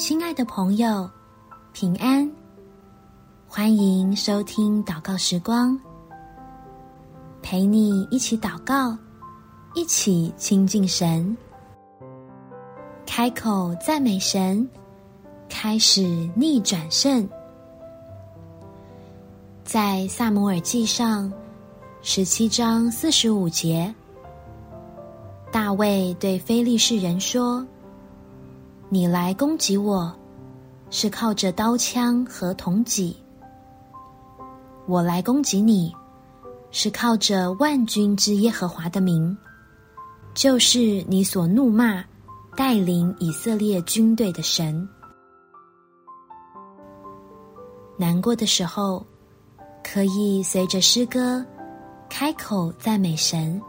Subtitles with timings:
[0.00, 1.08] 亲爱的朋友，
[1.74, 2.26] 平安！
[3.46, 5.78] 欢迎收听祷告时光，
[7.42, 8.96] 陪你一起祷告，
[9.74, 11.36] 一起亲近神，
[13.04, 14.66] 开口赞美神，
[15.50, 16.00] 开始
[16.34, 17.28] 逆转胜。
[19.62, 21.30] 在撒母耳记上
[22.00, 23.94] 十七章四十五节，
[25.52, 27.62] 大卫对非利士人说。
[28.92, 30.12] 你来攻击我，
[30.90, 33.14] 是靠着刀枪和铜戟；
[34.84, 35.94] 我来攻击你，
[36.72, 39.36] 是靠着万军之耶和华的名，
[40.34, 42.04] 就是你所怒骂、
[42.56, 44.88] 带领以色列军队的神。
[47.96, 49.06] 难过的时候，
[49.84, 51.46] 可以随着诗歌
[52.08, 53.62] 开口赞美神，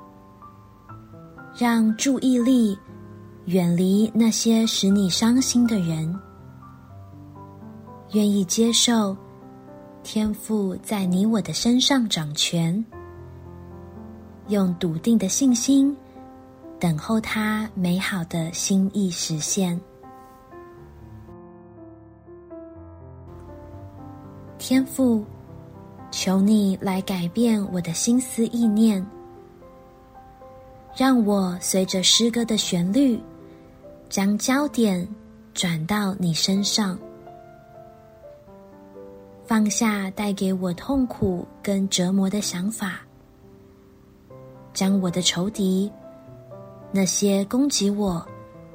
[1.56, 2.76] 让注意力。
[3.52, 6.18] 远离那些使你伤心的人，
[8.14, 9.14] 愿意接受
[10.04, 12.86] 天赋在你我的身上掌权，
[14.48, 15.94] 用笃定的信心
[16.80, 19.78] 等候他美好的心意实现。
[24.58, 25.26] 天赋，
[26.10, 29.06] 求你来改变我的心思意念，
[30.96, 33.22] 让我随着诗歌的旋律。
[34.12, 35.08] 将焦点
[35.54, 37.00] 转到你身上，
[39.46, 43.00] 放下带给我痛苦跟折磨的想法，
[44.74, 45.90] 将我的仇敌，
[46.92, 48.22] 那些攻击我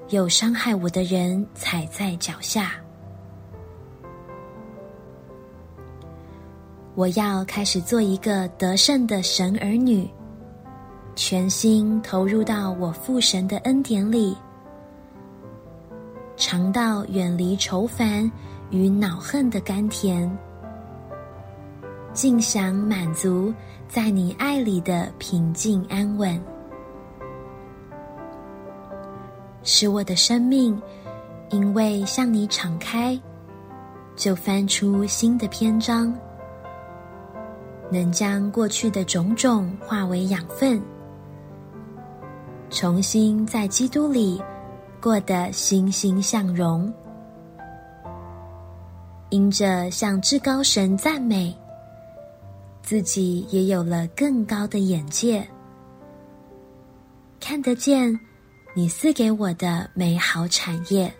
[0.09, 2.73] 又伤害我的人踩在脚下。
[6.95, 10.09] 我要开始做一个得胜的神儿女，
[11.15, 14.35] 全心投入到我父神的恩典里。
[16.49, 18.31] 尝到远离愁烦
[18.71, 20.31] 与恼恨的甘甜，
[22.13, 23.53] 尽享满足
[23.89, 26.41] 在你爱里的平静安稳，
[29.65, 30.81] 使我的生命
[31.51, 33.21] 因为向你敞开，
[34.15, 36.17] 就翻出新的篇章，
[37.91, 40.81] 能将过去的种种化为养分，
[42.71, 44.41] 重新在基督里。
[45.07, 46.93] 过得欣欣向荣，
[49.31, 51.57] 因着向至高神赞美，
[52.83, 55.47] 自己也有了更高的眼界，
[57.39, 58.19] 看得见
[58.75, 61.15] 你赐给我的美好产业。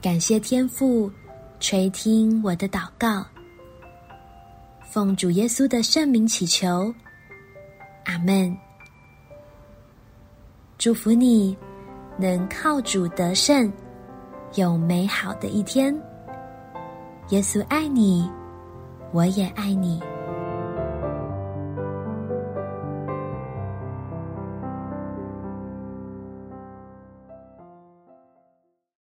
[0.00, 1.12] 感谢天父
[1.60, 3.22] 垂听我的祷告，
[4.90, 6.90] 奉主耶稣的圣名祈求，
[8.06, 8.56] 阿门。
[10.80, 11.54] 祝福你，
[12.16, 13.70] 能靠主得胜，
[14.54, 15.94] 有美好的一天。
[17.28, 18.26] 耶稣爱你，
[19.12, 20.00] 我也爱你。